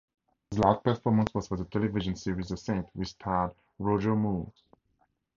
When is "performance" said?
0.83-1.31